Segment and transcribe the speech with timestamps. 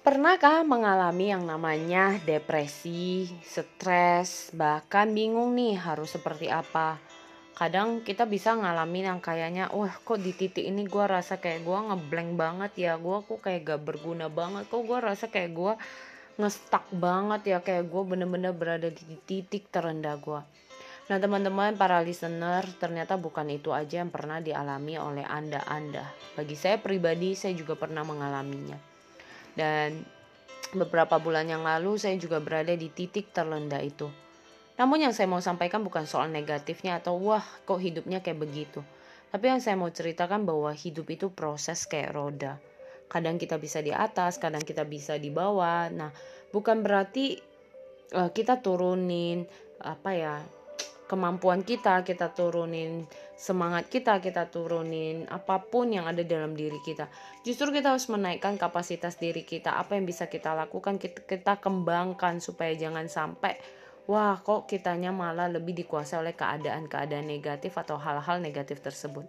[0.00, 6.96] Pernahkah mengalami yang namanya depresi, stres, bahkan bingung nih harus seperti apa?
[7.52, 11.78] Kadang kita bisa ngalamin yang kayaknya, wah kok di titik ini gue rasa kayak gue
[11.92, 15.72] ngeblank banget ya, gue kok kayak gak berguna banget, kok gue rasa kayak gue
[16.40, 20.40] ngestak banget ya, kayak gue bener-bener berada di titik terendah gue.
[21.12, 26.08] Nah teman-teman para listener ternyata bukan itu aja yang pernah dialami oleh anda-anda.
[26.40, 28.89] Bagi saya pribadi saya juga pernah mengalaminya
[29.60, 30.08] dan
[30.72, 34.08] beberapa bulan yang lalu saya juga berada di titik terendah itu.
[34.80, 38.80] Namun yang saya mau sampaikan bukan soal negatifnya atau wah kok hidupnya kayak begitu.
[39.28, 42.56] Tapi yang saya mau ceritakan bahwa hidup itu proses kayak roda.
[43.12, 45.92] Kadang kita bisa di atas, kadang kita bisa di bawah.
[45.92, 46.10] Nah,
[46.48, 47.36] bukan berarti
[48.16, 49.44] uh, kita turunin
[49.84, 50.34] apa ya
[51.10, 53.02] kemampuan kita, kita turunin
[53.34, 57.10] semangat kita, kita turunin apa pun yang ada dalam diri kita.
[57.42, 62.38] Justru kita harus menaikkan kapasitas diri kita, apa yang bisa kita lakukan, kita, kita kembangkan
[62.38, 63.58] supaya jangan sampai
[64.06, 69.26] wah kok kitanya malah lebih dikuasai oleh keadaan-keadaan negatif atau hal-hal negatif tersebut.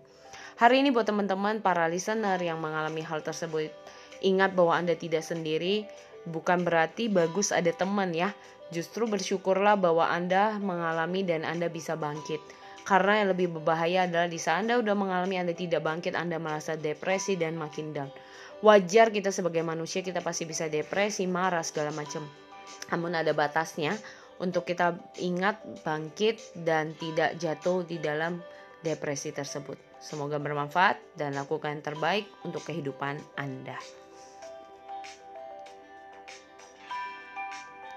[0.59, 3.71] Hari ini buat teman-teman para listener yang mengalami hal tersebut,
[4.19, 5.87] ingat bahwa Anda tidak sendiri,
[6.27, 8.35] bukan berarti bagus ada teman ya.
[8.71, 12.39] Justru bersyukurlah bahwa Anda mengalami dan Anda bisa bangkit.
[12.87, 16.79] Karena yang lebih berbahaya adalah di saat Anda udah mengalami Anda tidak bangkit, Anda merasa
[16.79, 18.09] depresi dan makin down.
[18.61, 22.25] Wajar kita sebagai manusia kita pasti bisa depresi, marah segala macam.
[22.93, 23.97] Namun ada batasnya
[24.41, 28.41] untuk kita ingat bangkit dan tidak jatuh di dalam
[28.81, 29.77] depresi tersebut.
[30.01, 33.77] Semoga bermanfaat dan lakukan yang terbaik untuk kehidupan Anda.